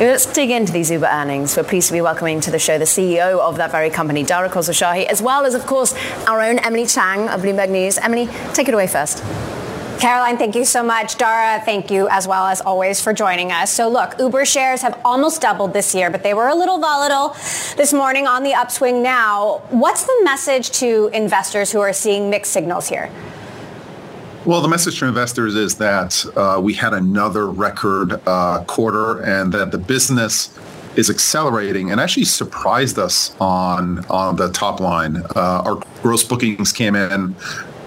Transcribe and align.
Let's 0.00 0.26
dig 0.26 0.50
into 0.50 0.72
these 0.72 0.90
Uber 0.90 1.06
earnings. 1.06 1.56
We're 1.56 1.62
pleased 1.62 1.86
to 1.86 1.92
be 1.92 2.00
welcoming 2.00 2.40
to 2.40 2.50
the 2.50 2.58
show 2.58 2.78
the 2.78 2.84
CEO 2.84 3.38
of 3.38 3.58
that 3.58 3.70
very 3.70 3.90
company, 3.90 4.24
Dara 4.24 4.50
Khosrowshahi, 4.50 5.04
as 5.04 5.22
well 5.22 5.44
as, 5.46 5.54
of 5.54 5.66
course, 5.66 5.94
our 6.26 6.40
own 6.40 6.58
Emily 6.58 6.84
Chang 6.84 7.28
of 7.28 7.42
Bloomberg 7.42 7.70
News. 7.70 7.96
Emily, 7.98 8.28
take 8.54 8.66
it 8.66 8.74
away 8.74 8.88
first. 8.88 9.22
Caroline, 10.00 10.36
thank 10.36 10.56
you 10.56 10.64
so 10.64 10.82
much. 10.82 11.16
Dara, 11.16 11.64
thank 11.64 11.92
you 11.92 12.08
as 12.10 12.26
well 12.26 12.46
as 12.46 12.60
always 12.60 13.00
for 13.00 13.12
joining 13.12 13.52
us. 13.52 13.72
So 13.72 13.88
look, 13.88 14.18
Uber 14.18 14.44
shares 14.44 14.82
have 14.82 15.00
almost 15.04 15.40
doubled 15.40 15.72
this 15.72 15.94
year, 15.94 16.10
but 16.10 16.24
they 16.24 16.34
were 16.34 16.48
a 16.48 16.56
little 16.56 16.80
volatile 16.80 17.28
this 17.76 17.92
morning 17.92 18.26
on 18.26 18.42
the 18.42 18.52
upswing 18.52 19.00
now. 19.00 19.62
What's 19.70 20.04
the 20.04 20.20
message 20.24 20.72
to 20.80 21.08
investors 21.14 21.70
who 21.70 21.80
are 21.80 21.92
seeing 21.92 22.30
mixed 22.30 22.50
signals 22.50 22.88
here? 22.88 23.12
Well, 24.46 24.60
the 24.60 24.68
message 24.68 24.98
to 24.98 25.06
investors 25.06 25.54
is 25.54 25.76
that 25.76 26.22
uh, 26.36 26.60
we 26.60 26.74
had 26.74 26.92
another 26.92 27.46
record 27.46 28.20
uh, 28.26 28.62
quarter 28.64 29.22
and 29.22 29.50
that 29.54 29.70
the 29.70 29.78
business 29.78 30.54
is 30.96 31.08
accelerating 31.08 31.90
and 31.90 31.98
actually 31.98 32.26
surprised 32.26 32.98
us 32.98 33.34
on 33.40 34.04
on 34.10 34.36
the 34.36 34.52
top 34.52 34.80
line. 34.80 35.16
Uh, 35.34 35.62
our 35.64 35.82
gross 36.02 36.22
bookings 36.22 36.72
came 36.72 36.94
in 36.94 37.34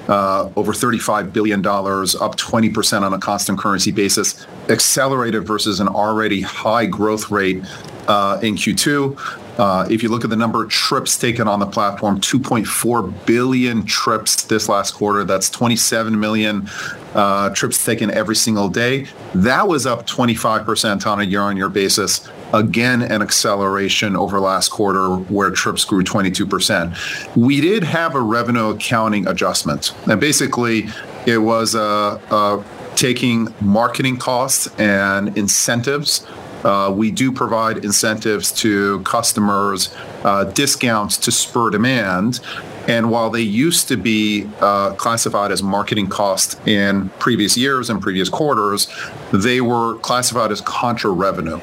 uh, 0.07 0.49
over 0.55 0.73
$35 0.73 1.31
billion, 1.31 1.59
up 1.59 2.37
20% 2.37 3.01
on 3.03 3.13
a 3.13 3.19
constant 3.19 3.59
currency 3.59 3.91
basis, 3.91 4.47
accelerated 4.67 5.45
versus 5.45 5.79
an 5.79 5.87
already 5.87 6.41
high 6.41 6.87
growth 6.87 7.29
rate 7.29 7.63
uh, 8.07 8.39
in 8.41 8.55
Q2. 8.55 9.46
Uh, 9.57 9.87
if 9.89 10.03
you 10.03 10.09
look 10.09 10.23
at 10.23 10.29
the 10.29 10.35
number 10.35 10.63
of 10.63 10.69
trips 10.69 11.17
taken 11.17 11.47
on 11.47 11.59
the 11.59 11.65
platform, 11.65 12.21
2.4 12.21 13.25
billion 13.25 13.85
trips 13.85 14.43
this 14.43 14.69
last 14.69 14.91
quarter. 14.93 15.23
That's 15.23 15.49
27 15.49 16.19
million 16.19 16.69
uh, 17.13 17.49
trips 17.49 17.83
taken 17.83 18.11
every 18.11 18.35
single 18.35 18.69
day. 18.69 19.07
That 19.33 19.67
was 19.67 19.85
up 19.85 20.05
25% 20.05 21.07
on 21.07 21.19
a 21.19 21.23
year 21.23 21.41
on 21.41 21.57
year 21.57 21.69
basis. 21.69 22.27
Again, 22.53 23.01
an 23.01 23.21
acceleration 23.21 24.15
over 24.15 24.39
last 24.39 24.69
quarter 24.69 25.09
where 25.09 25.51
trips 25.51 25.83
grew 25.83 26.03
22%. 26.03 27.35
We 27.35 27.59
did 27.59 27.83
have 27.83 28.15
a 28.15 28.21
revenue 28.21 28.69
accounting 28.69 29.27
adjustment. 29.27 29.93
And 30.07 30.21
basically, 30.21 30.87
it 31.25 31.39
was 31.39 31.75
uh, 31.75 32.21
uh, 32.29 32.63
taking 32.95 33.53
marketing 33.59 34.17
costs 34.17 34.67
and 34.79 35.37
incentives 35.37 36.25
uh, 36.67 36.91
we 36.91 37.11
do 37.11 37.31
provide 37.31 37.85
incentives 37.85 38.51
to 38.51 38.99
customers, 39.01 39.95
uh, 40.25 40.43
discounts 40.43 41.15
to 41.17 41.31
spur 41.31 41.69
demand. 41.69 42.41
And 42.89 43.09
while 43.09 43.29
they 43.29 43.41
used 43.41 43.87
to 43.87 43.95
be 43.97 44.49
uh, 44.59 44.93
classified 44.95 45.51
as 45.51 45.63
marketing 45.63 46.07
costs 46.07 46.57
in 46.67 47.09
previous 47.19 47.57
years 47.57 47.89
and 47.89 48.01
previous 48.01 48.27
quarters, 48.27 48.87
they 49.31 49.61
were 49.61 49.95
classified 49.99 50.51
as 50.51 50.59
contra 50.61 51.09
revenue. 51.11 51.59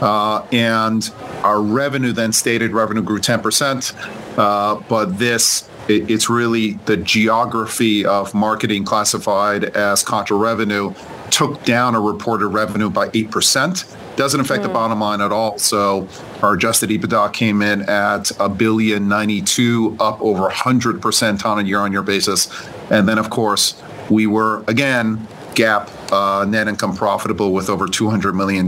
Uh, 0.00 0.46
and 0.50 1.10
our 1.42 1.60
revenue 1.60 2.12
then 2.12 2.32
stated 2.32 2.72
revenue 2.72 3.02
grew 3.02 3.18
10%, 3.18 4.38
uh, 4.38 4.82
but 4.88 5.18
this 5.18 5.68
it's 5.90 6.28
really 6.28 6.72
the 6.84 6.98
geography 6.98 8.04
of 8.04 8.34
marketing 8.34 8.84
classified 8.84 9.64
as 9.64 10.02
contra 10.02 10.36
revenue 10.36 10.92
took 11.30 11.64
down 11.64 11.94
a 11.94 12.00
reported 12.00 12.48
revenue 12.48 12.90
by 12.90 13.08
8%. 13.08 13.86
Doesn't 14.18 14.40
affect 14.40 14.64
mm. 14.64 14.66
the 14.66 14.72
bottom 14.72 14.98
line 14.98 15.20
at 15.20 15.30
all. 15.30 15.58
So 15.58 16.08
our 16.42 16.54
adjusted 16.54 16.90
EBITDA 16.90 17.32
came 17.32 17.62
in 17.62 17.82
at 17.82 18.32
a 18.40 18.48
billion 18.48 19.06
92, 19.06 19.96
up 20.00 20.20
over 20.20 20.50
100% 20.50 21.44
on 21.44 21.58
a 21.60 21.62
year 21.62 21.78
on 21.78 21.92
year 21.92 22.02
basis. 22.02 22.50
And 22.90 23.08
then, 23.08 23.16
of 23.16 23.30
course, 23.30 23.80
we 24.10 24.26
were 24.26 24.64
again 24.66 25.28
GAAP 25.54 26.12
uh, 26.12 26.44
net 26.46 26.66
income 26.66 26.96
profitable 26.96 27.52
with 27.52 27.70
over 27.70 27.86
$200 27.86 28.34
million 28.34 28.66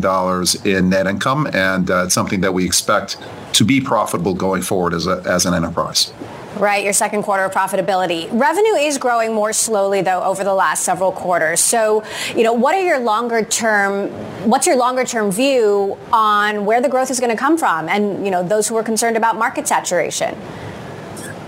in 0.64 0.88
net 0.88 1.08
income. 1.08 1.48
And 1.52 1.90
uh, 1.90 2.04
it's 2.04 2.14
something 2.14 2.42
that 2.42 2.54
we 2.54 2.64
expect 2.64 3.18
to 3.54 3.64
be 3.64 3.80
profitable 3.80 4.34
going 4.34 4.62
forward 4.62 4.94
as, 4.94 5.08
a, 5.08 5.20
as 5.26 5.46
an 5.46 5.54
enterprise. 5.54 6.12
Right, 6.60 6.84
your 6.84 6.92
second 6.92 7.22
quarter 7.22 7.44
of 7.44 7.54
profitability. 7.54 8.28
Revenue 8.38 8.74
is 8.74 8.98
growing 8.98 9.32
more 9.32 9.50
slowly 9.50 10.02
though 10.02 10.22
over 10.22 10.44
the 10.44 10.52
last 10.52 10.84
several 10.84 11.10
quarters. 11.10 11.58
So, 11.60 12.04
you 12.36 12.42
know, 12.42 12.52
what 12.52 12.74
are 12.74 12.82
your 12.82 12.98
longer 12.98 13.42
term 13.42 14.10
what's 14.46 14.66
your 14.66 14.76
longer 14.76 15.04
term 15.04 15.30
view 15.30 15.96
on 16.12 16.66
where 16.66 16.82
the 16.82 16.88
growth 16.90 17.10
is 17.10 17.18
going 17.18 17.30
to 17.30 17.36
come 17.36 17.56
from 17.56 17.88
and, 17.88 18.26
you 18.26 18.30
know, 18.30 18.42
those 18.42 18.68
who 18.68 18.76
are 18.76 18.82
concerned 18.82 19.16
about 19.16 19.38
market 19.38 19.66
saturation? 19.66 20.36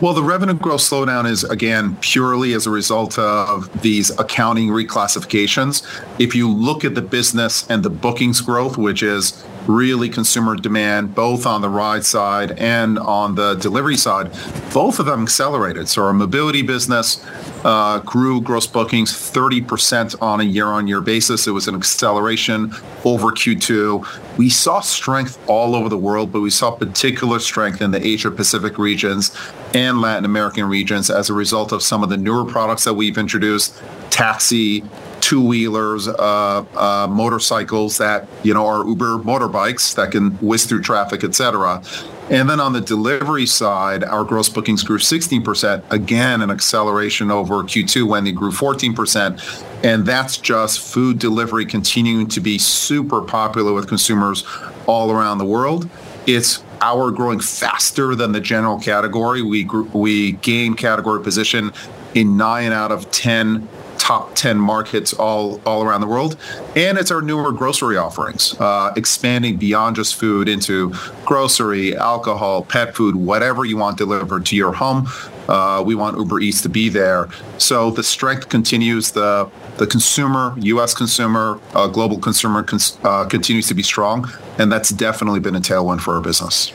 Well, 0.01 0.15
the 0.15 0.23
revenue 0.23 0.55
growth 0.55 0.81
slowdown 0.81 1.31
is 1.31 1.45
again 1.45 1.97
purely 2.01 2.55
as 2.55 2.67
a 2.67 2.71
result 2.71 3.19
of 3.19 3.83
these 3.83 4.11
accounting 4.19 4.69
reclassifications. 4.69 5.85
If 6.19 6.35
you 6.35 6.51
look 6.51 6.87
at 6.87 6.95
the 6.95 7.03
business 7.03 7.69
and 7.71 7.83
the 7.83 7.91
bookings 7.91 8.41
growth, 8.41 8.79
which 8.79 9.03
is 9.03 9.45
really 9.67 10.09
consumer 10.09 10.57
demand, 10.57 11.15
both 11.15 11.47
on 11.47 11.61
the 11.61 11.69
ride 11.69 12.05
side 12.05 12.53
and 12.53 12.99
on 12.99 13.35
the 13.35 13.55
delivery 13.55 13.97
side, 13.97 14.31
both 14.73 14.99
of 14.99 15.07
them 15.07 15.23
accelerated. 15.23 15.89
So 15.89 16.05
our 16.05 16.13
mobility 16.13 16.63
business 16.63 17.25
uh, 17.65 18.01
grew 18.01 18.41
gross 18.41 18.67
bookings 18.67 19.13
30% 19.13 20.21
on 20.21 20.41
a 20.41 20.45
year-on-year 20.45 21.01
basis. 21.01 21.47
It 21.47 21.53
was 21.53 21.69
an 21.69 21.75
acceleration 21.75 22.73
over 23.05 23.29
Q2. 23.29 24.37
We 24.37 24.49
saw 24.49 24.81
strength 24.81 25.39
all 25.49 25.75
over 25.75 25.89
the 25.89 25.99
world, 25.99 26.33
but 26.33 26.41
we 26.41 26.51
saw 26.51 26.71
particular 26.73 27.39
strength 27.39 27.81
in 27.81 27.91
the 27.91 28.05
Asia 28.05 28.31
Pacific 28.31 28.79
regions 28.79 29.37
and 29.75 30.01
Latin 30.01 30.25
American 30.25 30.65
regions 30.65 31.09
as 31.11 31.31
a 31.31 31.35
result 31.35 31.73
of 31.73 31.83
some 31.83 32.03
of 32.03 32.09
the 32.09 32.17
newer 32.17 32.45
products 32.45 32.85
that 32.85 32.95
we've 32.95 33.17
introduced, 33.17 33.81
taxi, 34.11 34.83
two 35.23 35.41
wheelers, 35.41 36.09
uh, 36.09 36.65
uh, 36.75 37.07
motorcycles 37.09 37.97
that 37.99 38.29
you 38.43 38.53
know 38.53 38.67
are 38.67 38.87
Uber 38.87 39.19
motorbikes 39.19 39.95
that 39.95 40.11
can 40.11 40.33
whiz 40.43 40.67
through 40.67 40.83
traffic, 40.83 41.25
etc. 41.25 41.83
And 42.29 42.49
then 42.49 42.61
on 42.61 42.73
the 42.73 42.81
delivery 42.81 43.47
side, 43.47 44.05
our 44.05 44.25
gross 44.25 44.49
bookings 44.49 44.83
grew 44.83 44.99
16%, 44.99 45.83
again, 45.91 46.41
an 46.41 46.51
acceleration 46.51 47.31
over 47.31 47.57
Q2 47.57 48.09
when 48.09 48.25
they 48.25 48.33
grew 48.33 48.51
14%. 48.51 49.85
And 49.85 50.07
that's 50.07 50.39
just 50.39 50.81
food 50.81 51.19
delivery 51.19 51.67
continuing 51.67 52.29
to 52.29 52.41
be 52.41 52.59
super 52.59 53.21
popular 53.21 53.73
with 53.73 53.89
consumers 53.89 54.47
all 54.87 55.11
around 55.11 55.39
the 55.39 55.45
world. 55.45 55.91
It's 56.27 56.63
our 56.81 57.11
growing 57.11 57.41
faster 57.41 58.15
than 58.15 58.33
the 58.33 58.41
general 58.41 58.79
category. 58.79 59.43
We 59.43 59.65
we 59.93 60.33
gain 60.33 60.75
category 60.75 61.23
position 61.23 61.73
in 62.15 62.37
nine 62.37 62.73
out 62.73 62.93
of 62.93 63.11
10 63.11 63.69
top 64.13 64.35
10 64.35 64.59
markets 64.59 65.15
all, 65.15 65.59
all 65.65 65.83
around 65.83 66.03
the 66.03 66.07
world. 66.07 66.37
And 66.77 66.99
it's 66.99 67.11
our 67.11 67.23
newer 67.23 67.51
grocery 67.51 67.97
offerings, 67.97 68.55
uh, 68.61 68.93
expanding 68.95 69.57
beyond 69.57 69.97
just 69.97 70.17
food 70.17 70.49
into 70.49 70.93
grocery, 71.25 71.97
alcohol, 71.97 72.63
pet 72.63 72.95
food, 72.95 73.17
whatever 73.17 73.65
you 73.65 73.79
want 73.79 73.97
delivered 73.97 74.45
to 74.47 74.57
your 74.57 74.73
home. 74.75 75.09
Uh, 75.49 75.83
we 75.85 75.95
want 75.95 76.19
Uber 76.19 76.41
Eats 76.41 76.61
to 76.63 76.69
be 76.69 76.91
there. 76.91 77.31
So 77.57 77.91
the 77.91 78.03
strength 78.03 78.49
continues. 78.49 79.13
The 79.13 79.51
the 79.79 79.87
consumer, 79.87 80.55
U.S. 80.59 80.93
consumer, 80.95 81.59
uh, 81.75 81.89
global 81.89 82.19
consumer 82.19 82.63
cons- 82.63 82.99
uh, 83.03 83.25
continues 83.25 83.67
to 83.69 83.75
be 83.75 83.83
strong, 83.83 84.31
and 84.59 84.71
that's 84.71 84.91
definitely 84.91 85.41
been 85.41 85.57
a 85.57 85.61
tailwind 85.61 86.01
for 86.03 86.15
our 86.15 86.21
business. 86.21 86.73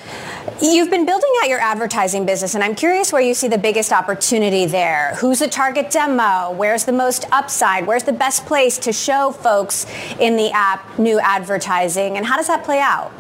You've 0.59 0.89
been 0.89 1.06
building 1.06 1.30
out 1.44 1.50
your 1.50 1.59
advertising 1.59 2.25
business, 2.25 2.56
and 2.56 2.63
I'm 2.63 2.74
curious 2.74 3.13
where 3.13 3.21
you 3.21 3.36
see 3.36 3.48
the 3.48 3.59
biggest 3.59 3.94
opportunity 3.94 4.65
there. 4.65 5.13
Who's 5.18 5.38
the 5.38 5.48
target 5.48 5.92
demo? 5.92 6.51
Where's 6.51 6.83
the 6.83 6.92
most 6.92 7.25
upside? 7.31 7.86
Where's 7.86 8.01
the 8.01 8.12
best 8.12 8.44
place 8.48 8.80
to 8.80 8.92
show 8.92 9.31
folks 9.31 9.86
in 10.19 10.36
the 10.36 10.50
app 10.50 10.98
new 10.98 11.19
advertising, 11.19 12.18
and 12.18 12.25
how 12.25 12.38
does 12.38 12.48
that 12.48 12.63
play 12.63 12.80
out? 12.80 13.12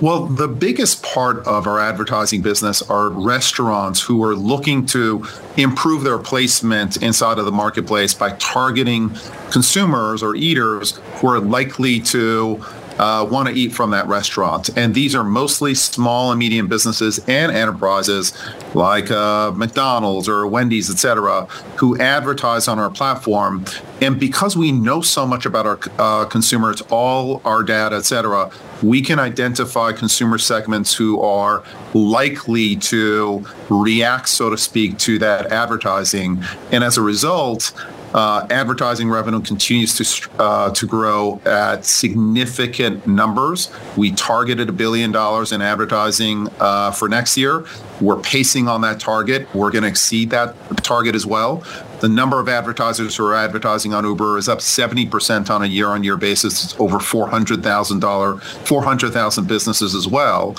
Well, 0.00 0.26
the 0.26 0.48
biggest 0.48 1.04
part 1.04 1.46
of 1.46 1.68
our 1.68 1.78
advertising 1.78 2.42
business 2.42 2.82
are 2.82 3.10
restaurants 3.10 4.02
who 4.02 4.24
are 4.24 4.34
looking 4.34 4.86
to 4.86 5.24
improve 5.56 6.02
their 6.02 6.18
placement 6.18 6.96
inside 6.96 7.38
of 7.38 7.44
the 7.44 7.52
marketplace 7.52 8.12
by 8.12 8.32
targeting 8.32 9.16
consumers 9.52 10.20
or 10.20 10.34
eaters 10.34 10.98
who 11.20 11.28
are 11.28 11.38
likely 11.38 12.00
to 12.00 12.60
uh, 12.98 13.26
want 13.30 13.48
to 13.48 13.54
eat 13.54 13.72
from 13.72 13.90
that 13.90 14.06
restaurant. 14.06 14.70
And 14.76 14.94
these 14.94 15.14
are 15.14 15.24
mostly 15.24 15.74
small 15.74 16.30
and 16.30 16.38
medium 16.38 16.68
businesses 16.68 17.18
and 17.28 17.52
enterprises 17.52 18.32
like 18.74 19.10
uh, 19.10 19.52
McDonald's 19.52 20.28
or 20.28 20.46
Wendy's, 20.46 20.90
et 20.90 20.98
cetera, 20.98 21.46
who 21.76 21.98
advertise 21.98 22.68
on 22.68 22.78
our 22.78 22.90
platform. 22.90 23.64
And 24.00 24.18
because 24.18 24.56
we 24.56 24.72
know 24.72 25.00
so 25.00 25.26
much 25.26 25.46
about 25.46 25.66
our 25.66 25.78
uh, 25.98 26.24
consumers, 26.26 26.80
all 26.90 27.40
our 27.44 27.62
data, 27.62 27.96
et 27.96 28.04
cetera, 28.04 28.50
we 28.82 29.00
can 29.00 29.18
identify 29.18 29.92
consumer 29.92 30.38
segments 30.38 30.94
who 30.94 31.20
are 31.20 31.62
likely 31.94 32.76
to 32.76 33.44
react, 33.70 34.28
so 34.28 34.50
to 34.50 34.58
speak, 34.58 34.98
to 34.98 35.18
that 35.20 35.46
advertising. 35.46 36.42
And 36.70 36.84
as 36.84 36.98
a 36.98 37.02
result, 37.02 37.72
advertising 38.14 39.10
revenue 39.10 39.40
continues 39.40 39.94
to 39.96 40.30
uh, 40.38 40.70
to 40.70 40.86
grow 40.86 41.40
at 41.44 41.84
significant 41.84 43.06
numbers. 43.06 43.70
We 43.96 44.12
targeted 44.12 44.68
a 44.68 44.72
billion 44.72 45.12
dollars 45.12 45.52
in 45.52 45.60
advertising 45.62 46.48
uh, 46.60 46.92
for 46.92 47.08
next 47.08 47.36
year. 47.36 47.64
We're 48.00 48.20
pacing 48.20 48.68
on 48.68 48.80
that 48.82 49.00
target. 49.00 49.52
We're 49.54 49.70
going 49.70 49.82
to 49.82 49.88
exceed 49.88 50.30
that 50.30 50.54
target 50.82 51.14
as 51.14 51.26
well. 51.26 51.64
The 52.00 52.08
number 52.08 52.40
of 52.40 52.48
advertisers 52.48 53.16
who 53.16 53.24
are 53.26 53.34
advertising 53.34 53.94
on 53.94 54.04
Uber 54.04 54.36
is 54.36 54.48
up 54.48 54.58
70% 54.58 55.48
on 55.48 55.62
a 55.62 55.66
year-on-year 55.66 56.16
basis. 56.16 56.64
It's 56.64 56.80
over 56.80 56.98
$400,000, 56.98 58.42
400,000 58.66 59.48
businesses 59.48 59.94
as 59.94 60.06
well. 60.06 60.54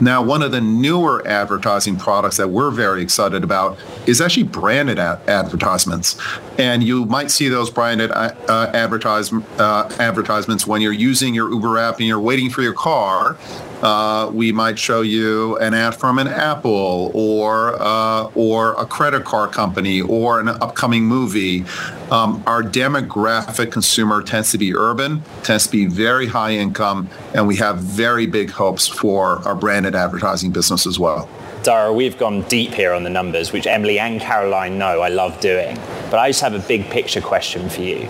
Now, 0.00 0.22
one 0.22 0.42
of 0.42 0.52
the 0.52 0.60
newer 0.60 1.26
advertising 1.26 1.96
products 1.96 2.36
that 2.36 2.48
we're 2.48 2.70
very 2.70 3.02
excited 3.02 3.42
about 3.42 3.78
is 4.06 4.20
actually 4.20 4.44
branded 4.44 4.98
ad- 4.98 5.20
advertisements. 5.28 6.16
And 6.58 6.82
you 6.82 7.04
might 7.06 7.30
see 7.30 7.48
those 7.48 7.70
branded 7.70 8.10
uh, 8.12 8.32
advertise, 8.74 9.32
uh, 9.32 9.94
advertisements 9.98 10.66
when 10.66 10.80
you're 10.80 10.92
using 10.92 11.34
your 11.34 11.50
Uber 11.50 11.78
app 11.78 11.98
and 11.98 12.06
you're 12.06 12.20
waiting 12.20 12.50
for 12.50 12.62
your 12.62 12.74
car 12.74 13.36
uh, 13.82 14.28
we 14.32 14.50
might 14.50 14.78
show 14.78 15.02
you 15.02 15.56
an 15.58 15.72
ad 15.72 15.94
from 15.94 16.18
an 16.18 16.26
Apple 16.26 17.12
or 17.14 17.80
uh, 17.80 18.24
or 18.34 18.72
a 18.74 18.84
credit 18.84 19.24
card 19.24 19.52
company 19.52 20.00
or 20.00 20.40
an 20.40 20.48
upcoming 20.48 21.04
movie. 21.04 21.64
Um, 22.10 22.42
our 22.46 22.62
demographic 22.62 23.70
consumer 23.70 24.22
tends 24.22 24.50
to 24.52 24.58
be 24.58 24.74
urban, 24.74 25.22
tends 25.42 25.66
to 25.66 25.72
be 25.72 25.86
very 25.86 26.26
high 26.26 26.52
income, 26.52 27.08
and 27.34 27.46
we 27.46 27.56
have 27.56 27.78
very 27.78 28.26
big 28.26 28.50
hopes 28.50 28.88
for 28.88 29.46
our 29.46 29.54
advertising 29.94 30.50
business 30.50 30.86
as 30.86 30.98
well. 30.98 31.28
Dara, 31.62 31.92
we've 31.92 32.16
gone 32.16 32.42
deep 32.42 32.72
here 32.72 32.92
on 32.92 33.02
the 33.02 33.10
numbers, 33.10 33.52
which 33.52 33.66
Emily 33.66 33.98
and 33.98 34.20
Caroline 34.20 34.78
know 34.78 35.00
I 35.00 35.08
love 35.08 35.40
doing. 35.40 35.76
But 36.10 36.18
I 36.18 36.28
just 36.30 36.40
have 36.40 36.54
a 36.54 36.60
big 36.60 36.88
picture 36.90 37.20
question 37.20 37.68
for 37.68 37.82
you. 37.82 38.06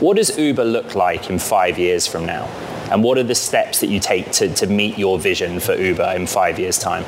What 0.00 0.16
does 0.16 0.36
Uber 0.38 0.64
look 0.64 0.94
like 0.94 1.30
in 1.30 1.38
five 1.38 1.78
years 1.78 2.06
from 2.06 2.26
now? 2.26 2.44
And 2.90 3.02
what 3.02 3.18
are 3.18 3.22
the 3.22 3.34
steps 3.34 3.80
that 3.80 3.88
you 3.88 3.98
take 3.98 4.30
to, 4.32 4.52
to 4.54 4.66
meet 4.66 4.98
your 4.98 5.18
vision 5.18 5.58
for 5.58 5.74
Uber 5.74 6.12
in 6.14 6.26
five 6.26 6.58
years' 6.58 6.78
time? 6.78 7.04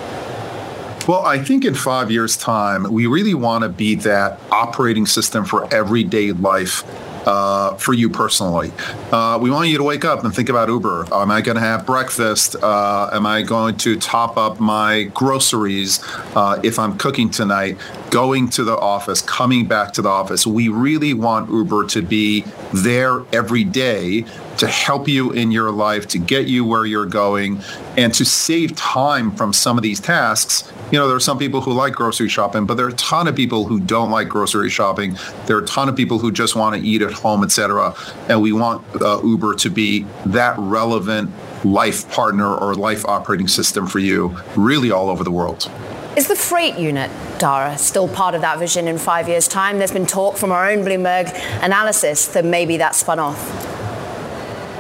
Well, 1.07 1.25
I 1.25 1.43
think 1.43 1.65
in 1.65 1.75
five 1.75 2.11
years' 2.11 2.37
time, 2.37 2.83
we 2.93 3.07
really 3.07 3.35
want 3.35 3.63
to 3.63 3.69
be 3.69 3.95
that 3.95 4.41
operating 4.51 5.07
system 5.07 5.45
for 5.45 5.73
everyday 5.73 6.33
life 6.33 6.85
uh, 7.29 7.75
for 7.75 7.93
you 7.93 8.09
personally. 8.09 8.73
Uh, 9.13 9.39
we 9.41 9.51
want 9.51 9.69
you 9.69 9.77
to 9.77 9.85
wake 9.85 10.05
up 10.05 10.25
and 10.25 10.35
think 10.35 10.49
about 10.49 10.69
Uber. 10.69 11.07
Am 11.13 11.31
I 11.31 11.43
going 11.43 11.57
to 11.57 11.61
have 11.61 11.85
breakfast? 11.85 12.57
Uh, 12.57 13.11
am 13.13 13.27
I 13.27 13.43
going 13.43 13.77
to 13.79 13.99
top 13.99 14.39
up 14.39 14.59
my 14.61 15.05
groceries 15.15 16.01
uh, 16.35 16.59
if 16.63 16.79
I'm 16.79 16.97
cooking 16.97 17.29
tonight? 17.29 17.77
Going 18.11 18.49
to 18.51 18.65
the 18.65 18.77
office, 18.77 19.21
coming 19.21 19.67
back 19.67 19.93
to 19.95 20.03
the 20.03 20.09
office. 20.09 20.47
We 20.47 20.69
really 20.69 21.13
want 21.13 21.51
Uber 21.51 21.87
to 21.89 22.03
be 22.03 22.45
there 22.73 23.23
every 23.33 23.65
day 23.65 24.25
to 24.59 24.67
help 24.67 25.09
you 25.09 25.31
in 25.33 25.53
your 25.53 25.71
life, 25.71 26.09
to 26.09 26.19
get 26.19 26.47
you 26.47 26.65
where 26.65 26.85
you're 26.85 27.07
going, 27.07 27.61
and 27.97 28.13
to 28.15 28.25
save 28.25 28.75
time 28.77 29.31
from 29.31 29.53
some 29.53 29.77
of 29.77 29.83
these 29.83 30.01
tasks. 30.01 30.73
You 30.91 30.99
know, 30.99 31.07
there 31.07 31.17
are 31.17 31.21
some 31.21 31.39
people 31.39 31.61
who 31.61 31.73
like 31.73 31.93
grocery 31.93 32.29
shopping, 32.29 32.67
but 32.67 32.75
there 32.75 32.87
are 32.87 32.91
a 32.91 32.95
ton 32.95 33.29
of 33.29 33.37
people 33.37 33.65
who 33.65 33.79
don't 33.79 34.11
like 34.11 34.29
grocery 34.29 34.71
shopping. 34.71 35.17
There 35.47 35.57
are 35.57 35.63
a 35.63 35.67
ton 35.67 35.89
of 35.89 35.97
people 35.97 36.19
who 36.19 36.33
just 36.33 36.57
want 36.57 36.81
to 36.81 36.87
eat 36.87 37.03
at 37.03 37.13
home, 37.13 37.45
etc. 37.45 37.95
And 38.29 38.43
we 38.43 38.53
want 38.53 38.85
uh, 39.01 39.21
Uber 39.23 39.55
to 39.57 39.71
be 39.71 40.07
that 40.27 40.57
relevant 40.59 41.31
life 41.65 42.11
partner 42.11 42.55
or 42.55 42.75
life 42.75 43.05
operating 43.07 43.49
system 43.49 43.87
for 43.87 43.99
you, 43.99 44.37
really 44.57 44.91
all 44.91 45.11
over 45.11 45.25
the 45.25 45.31
world. 45.31 45.71
Is 46.19 46.27
the 46.27 46.35
freight 46.35 46.77
unit, 46.77 47.13
Dara, 47.39 47.79
still 47.79 48.09
part 48.09 48.35
of 48.35 48.41
that 48.41 48.59
vision 48.59 48.89
in 48.89 48.99
five 48.99 49.29
years' 49.29 49.47
time? 49.47 49.79
There's 49.79 49.93
been 49.93 50.05
talk 50.05 50.37
from 50.37 50.51
our 50.51 50.69
own 50.69 50.79
Bloomberg 50.79 51.33
analysis 51.63 52.27
that 52.33 52.45
maybe 52.45 52.77
that's 52.77 52.99
spun 52.99 53.21
off. 53.21 53.39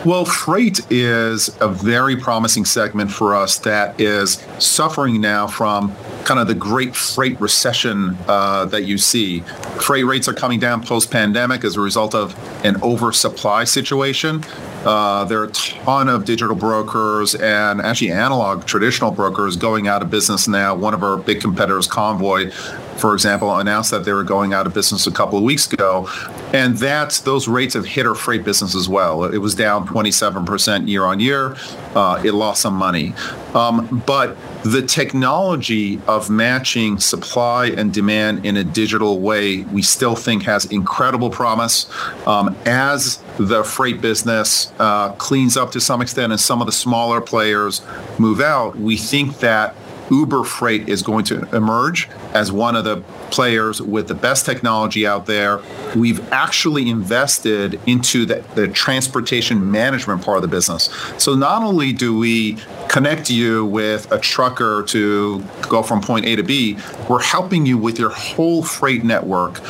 Well, 0.05 0.25
freight 0.25 0.81
is 0.90 1.56
a 1.61 1.69
very 1.69 2.17
promising 2.17 2.64
segment 2.64 3.12
for 3.12 3.37
us 3.37 3.56
that 3.61 4.00
is 4.00 4.44
suffering 4.58 5.20
now 5.20 5.46
from 5.46 5.94
kind 6.29 6.39
of 6.39 6.47
the 6.47 6.55
great 6.55 6.95
freight 6.95 7.41
recession 7.41 8.15
uh, 8.29 8.67
that 8.67 8.85
you 8.85 8.99
see. 8.99 9.41
Freight 9.81 10.05
rates 10.05 10.29
are 10.29 10.35
coming 10.35 10.61
down 10.61 10.85
post 10.85 11.11
pandemic 11.11 11.65
as 11.65 11.75
a 11.77 11.81
result 11.81 12.15
of 12.15 12.37
an 12.67 12.77
oversupply 12.83 13.65
situation. 13.65 14.45
Uh, 14.85 15.25
there 15.25 15.41
are 15.41 15.45
a 15.45 15.51
ton 15.51 16.09
of 16.09 16.27
digital 16.27 16.55
brokers 16.55 17.35
and 17.35 17.81
actually 17.81 18.13
analog 18.13 18.67
traditional 18.67 19.11
brokers 19.11 19.57
going 19.57 19.89
out 19.89 20.03
of 20.03 20.11
business 20.11 20.47
now. 20.47 20.75
One 20.75 20.93
of 20.93 21.03
our 21.03 21.17
big 21.17 21.41
competitors, 21.41 21.87
Convoy, 21.87 22.51
for 22.99 23.15
example, 23.15 23.57
announced 23.57 23.91
that 23.91 24.05
they 24.05 24.13
were 24.13 24.23
going 24.23 24.53
out 24.53 24.67
of 24.67 24.75
business 24.75 25.07
a 25.07 25.11
couple 25.11 25.39
of 25.39 25.45
weeks 25.45 25.73
ago. 25.73 26.09
And 26.53 26.77
that's 26.77 27.21
those 27.21 27.49
rates 27.49 27.73
have 27.73 27.87
hit 27.87 28.07
our 28.07 28.15
freight 28.15 28.45
business 28.45 28.75
as 28.75 28.89
well. 28.89 29.25
It 29.25 29.39
was 29.39 29.55
down 29.55 29.87
27% 29.87 30.89
year 30.89 31.05
on 31.05 31.21
year. 31.21 31.57
Uh, 31.95 32.21
it 32.23 32.33
lost 32.33 32.61
some 32.61 32.75
money. 32.75 33.15
Um, 33.55 34.03
but 34.07 34.37
the 34.65 34.83
technology 34.83 36.01
of 36.07 36.31
matching 36.31 36.99
supply 36.99 37.67
and 37.67 37.93
demand 37.93 38.45
in 38.45 38.57
a 38.57 38.65
digital 38.65 39.21
way, 39.21 39.63
we 39.65 39.83
still 39.83 40.17
think 40.17 40.43
has 40.45 40.65
incredible 40.67 41.31
promise. 41.31 41.91
Um, 42.27 42.57
as 42.67 43.23
the 43.39 43.63
freight 43.63 44.01
business 44.01 44.73
uh, 44.79 45.13
cleans 45.13 45.57
up 45.57 45.71
to 45.73 45.81
some 45.81 46.03
extent 46.03 46.33
and 46.33 46.41
some 46.41 46.61
of 46.61 46.67
the 46.67 46.73
smaller 46.73 47.21
players 47.21 47.83
move 48.19 48.41
out, 48.41 48.77
we 48.77 48.97
think 48.97 49.39
that 49.39 49.75
Uber 50.11 50.45
Freight 50.45 50.89
is 50.89 51.03
going 51.03 51.25
to 51.27 51.55
emerge 51.55 52.09
as 52.35 52.51
one 52.53 52.77
of 52.77 52.85
the 52.85 53.03
players 53.31 53.81
with 53.81 54.09
the 54.09 54.15
best 54.15 54.47
technology 54.47 55.07
out 55.07 55.27
there. 55.27 55.61
We've 55.95 56.21
actually 56.33 56.89
invested 56.89 57.81
into 57.87 58.25
the, 58.25 58.45
the, 58.55 58.69
transportation 58.69 59.71
management 59.71 60.23
part 60.23 60.37
of 60.37 60.43
the 60.43 60.49
business. 60.49 60.91
So 61.17 61.35
not 61.35 61.63
only 61.63 61.93
do 61.93 62.17
we 62.17 62.59
connect 62.89 63.31
you 63.31 63.65
with 63.65 64.11
a 64.13 64.19
trucker 64.19 64.85
to 64.89 65.43
go 65.63 65.83
from 65.83 66.01
point 66.01 66.27
A 66.27 66.37
to 66.37 66.43
B, 66.43 66.79
we're 67.09 67.23
helping 67.23 67.67
you 67.67 67.79
with 67.79 67.99
your 67.99 68.11
whole 68.11 68.63
freight 68.63 69.05
network 69.05 69.61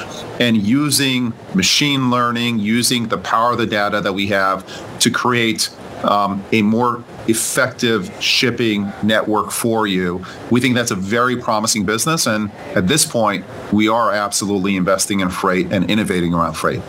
and 0.41 0.57
using 0.57 1.33
machine 1.55 2.11
learning, 2.11 2.59
using 2.59 3.09
the 3.09 3.19
power 3.19 3.53
of 3.53 3.59
the 3.59 3.67
data 3.67 4.01
that 4.01 4.13
we 4.13 4.29
have 4.29 4.65
to 5.01 5.11
create 5.11 5.71
um, 6.05 6.45
a 6.53 6.63
more 6.63 7.05
effective 7.29 8.11
shipping 8.21 8.93
network 9.03 9.51
for 9.51 9.87
you. 9.87 10.25
We 10.51 10.61
think 10.61 10.75
that's 10.75 10.91
a 10.91 10.97
very 10.97 11.37
promising 11.37 11.85
business. 11.85 12.27
And 12.27 12.51
at 12.75 12.89
this 12.89 13.07
point, 13.07 13.45
we 13.73 13.89
are 13.89 14.13
absolutely 14.13 14.77
investing 14.77 15.21
in 15.21 15.31
freight 15.31 15.73
and 15.73 15.91
innovating 15.91 16.35
around 16.35 16.55
freight. 16.55 16.81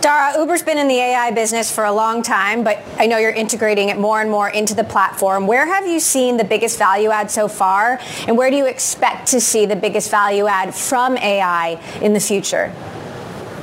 Dara, 0.00 0.38
Uber's 0.38 0.62
been 0.62 0.78
in 0.78 0.86
the 0.86 0.98
AI 0.98 1.32
business 1.32 1.74
for 1.74 1.84
a 1.84 1.92
long 1.92 2.22
time, 2.22 2.62
but 2.62 2.80
I 2.96 3.06
know 3.06 3.18
you're 3.18 3.32
integrating 3.32 3.88
it 3.88 3.98
more 3.98 4.20
and 4.20 4.30
more 4.30 4.48
into 4.48 4.72
the 4.72 4.84
platform. 4.84 5.48
Where 5.48 5.66
have 5.66 5.84
you 5.84 5.98
seen 5.98 6.36
the 6.36 6.44
biggest 6.44 6.78
value 6.78 7.10
add 7.10 7.28
so 7.28 7.48
far? 7.48 7.98
And 8.28 8.38
where 8.38 8.48
do 8.48 8.56
you 8.56 8.66
expect 8.66 9.26
to 9.28 9.40
see 9.40 9.66
the 9.66 9.74
biggest 9.74 10.08
value 10.08 10.46
add 10.46 10.74
from 10.76 11.16
AI 11.18 11.80
in 12.00 12.12
the 12.12 12.20
future? 12.20 12.72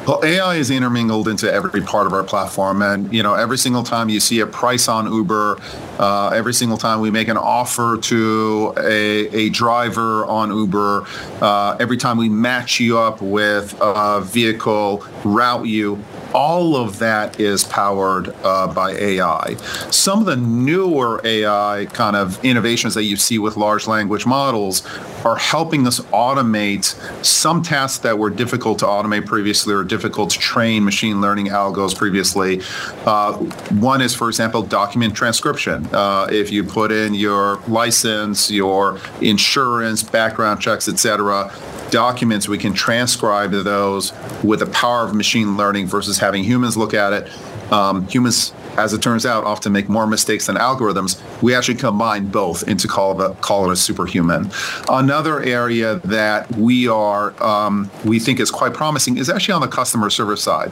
Well, 0.05 0.19
AI 0.22 0.55
is 0.55 0.69
intermingled 0.69 1.29
into 1.29 1.50
every 1.50 1.79
part 1.79 2.07
of 2.07 2.12
our 2.13 2.25
platform, 2.25 2.81
and 2.81 3.13
you 3.13 3.24
know, 3.24 3.36
every 3.36 3.57
single 3.57 3.83
time 3.83 4.10
you 4.10 4.19
see 4.19 4.41
a 4.41 4.45
price 4.45 4.89
on 4.89 5.10
Uber, 5.10 5.57
uh, 5.98 6.27
every 6.29 6.53
single 6.53 6.77
time 6.77 7.00
we 7.00 7.10
make 7.10 7.29
an 7.29 7.38
offer 7.38 7.98
to 7.98 8.74
a, 8.77 9.27
a 9.33 9.50
driver 9.50 10.25
on 10.25 10.50
Uber, 10.50 11.05
uh, 11.41 11.77
every 11.79 11.95
time 11.95 12.17
we 12.17 12.27
match 12.27 12.81
you 12.81 13.00
up 13.00 13.22
with 13.22 13.77
a 13.79 14.19
vehicle, 14.19 15.05
route 15.24 15.67
you, 15.67 16.03
all 16.34 16.75
of 16.75 17.00
that 17.00 17.40
is 17.40 17.63
powered 17.63 18.34
uh, 18.44 18.68
by 18.74 18.92
AI. 18.92 19.56
Some 19.92 20.20
of 20.20 20.25
the 20.25 20.36
newer 20.36 21.22
AI 21.24 21.88
kind 21.94 22.16
of 22.16 22.44
innovations 22.44 22.94
that 22.96 23.04
you 23.04 23.16
see 23.16 23.40
with 23.40 23.58
large 23.58 23.88
language 23.88 24.25
models 24.25 24.86
are 25.25 25.36
helping 25.36 25.88
us 25.88 26.00
automate 26.12 26.84
some 27.24 27.62
tasks 27.62 28.00
that 28.00 28.18
were 28.18 28.30
difficult 28.30 28.80
to 28.80 28.86
automate 28.86 29.25
previously 29.25 29.74
or 29.74 29.84
difficult 29.84 30.32
to 30.32 30.40
train 30.40 30.84
machine 30.84 31.22
learning 31.22 31.48
algos 31.48 31.96
previously. 31.96 32.62
Uh, 33.06 33.34
one 33.80 34.02
is, 34.02 34.13
for 34.13 34.28
example, 34.28 34.62
document 34.62 35.16
transcription. 35.16 35.88
Uh, 35.94 36.28
if 36.32 36.52
you 36.52 36.63
put 36.63 36.92
in 36.92 37.13
your 37.13 37.58
license, 37.68 38.52
your 38.52 39.00
insurance, 39.22 40.04
background 40.04 40.62
checks, 40.62 40.88
etc., 40.88 41.52
documents, 41.92 42.48
we 42.48 42.58
can 42.58 42.74
transcribe 42.74 43.52
those 43.52 44.13
with 44.44 44.60
the 44.60 44.66
power 44.68 45.04
of 45.04 45.13
machine 45.13 45.58
learning 45.58 45.88
versus 45.88 46.18
having 46.18 46.44
humans 46.44 46.75
look 46.78 46.94
at 46.94 47.13
it. 47.13 47.72
Um, 47.72 48.08
humans 48.08 48.54
as 48.77 48.94
it 48.94 49.01
turns 49.01 49.25
out, 49.25 49.44
often 49.44 49.72
make 49.72 49.89
more 49.89 50.08
mistakes 50.08 50.48
than 50.48 50.56
algorithms. 50.56 51.22
We 51.42 51.56
actually 51.56 51.75
combine 51.75 52.27
both 52.27 52.68
into 52.68 52.88
call 52.88 53.22
it, 53.22 53.42
call 53.42 53.70
it 53.70 53.74
a 53.74 53.75
superhuman. 53.75 54.51
Another 54.89 55.42
area 55.42 55.96
that 56.06 56.51
we 56.56 56.88
are 56.88 57.42
um, 57.44 57.89
we 58.06 58.20
think 58.20 58.39
is 58.39 58.51
quite 58.51 58.74
promising 58.74 59.18
is 59.18 59.30
actually 59.30 59.53
on 59.53 59.62
the 59.62 59.68
customer 59.68 60.10
service 60.10 60.42
side. 60.42 60.72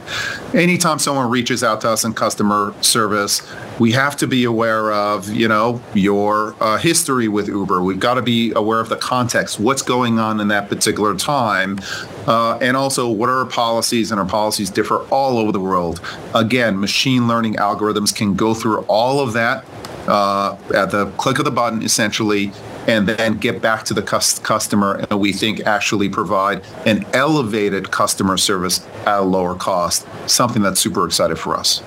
Anytime 0.54 0.98
someone 0.98 1.30
reaches 1.30 1.62
out 1.62 1.80
to 1.82 1.90
us 1.90 2.04
in 2.04 2.14
customer 2.14 2.74
service, 2.80 3.42
we 3.78 3.92
have 3.92 4.16
to 4.18 4.26
be 4.26 4.44
aware 4.44 4.92
of 4.92 5.30
you 5.30 5.48
know 5.48 5.80
your 5.94 6.54
uh, 6.60 6.78
history 6.78 7.28
with 7.28 7.48
Uber. 7.48 7.82
We've 7.82 8.00
got 8.00 8.14
to 8.14 8.22
be 8.22 8.52
aware 8.52 8.80
of 8.80 8.88
the 8.88 8.96
context, 8.96 9.60
what's 9.60 9.82
going 9.82 10.18
on 10.18 10.40
in 10.40 10.48
that 10.48 10.68
particular 10.68 11.14
time, 11.16 11.78
uh, 12.26 12.58
and 12.60 12.76
also 12.76 13.08
what 13.08 13.28
are 13.28 13.38
our 13.38 13.46
policies, 13.46 14.10
and 14.10 14.20
our 14.20 14.26
policies 14.26 14.70
differ 14.70 14.98
all 15.10 15.38
over 15.38 15.52
the 15.52 15.60
world. 15.60 16.00
Again, 16.34 16.78
machine 16.78 17.28
learning 17.28 17.54
algorithms 17.54 18.14
can 18.14 18.34
go 18.34 18.54
through 18.54 18.82
all 18.82 19.20
of 19.20 19.32
that 19.32 19.64
uh, 20.06 20.56
at 20.74 20.90
the 20.90 21.10
click 21.12 21.38
of 21.38 21.44
the 21.44 21.50
button, 21.50 21.82
essentially, 21.82 22.52
and 22.86 23.08
then 23.08 23.38
get 23.38 23.62
back 23.62 23.84
to 23.84 23.94
the 23.94 24.02
customer 24.02 25.04
and 25.08 25.20
we 25.20 25.32
think 25.32 25.60
actually 25.60 26.08
provide 26.08 26.64
an 26.84 27.04
elevated 27.12 27.90
customer 27.90 28.36
service 28.36 28.86
at 29.06 29.20
a 29.20 29.22
lower 29.22 29.54
cost 29.54 30.06
something 30.26 30.62
that's 30.62 30.80
super 30.80 31.06
excited 31.06 31.38
for 31.38 31.56
us. 31.56 31.82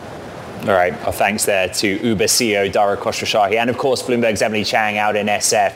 All 0.61 0.71
right. 0.71 0.93
Well, 1.03 1.11
thanks 1.11 1.45
there 1.45 1.67
to 1.69 2.07
uber 2.07 2.25
ceo 2.25 2.71
dara 2.71 2.97
khosrowshahi 2.97 3.55
and 3.55 3.69
of 3.69 3.77
course 3.77 4.01
bloomberg's 4.01 4.41
emily 4.41 4.63
chang 4.63 4.97
out 4.97 5.15
in 5.15 5.27
sf 5.27 5.75